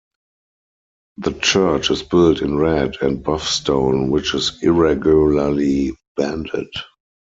The 1.17 1.33
church 1.33 1.91
is 1.91 2.01
built 2.01 2.41
in 2.41 2.57
red 2.57 2.95
and 3.01 3.23
buff 3.23 3.47
stone, 3.47 4.09
which 4.09 4.33
is 4.33 4.57
irregularly 4.63 5.91
banded. 6.17 6.73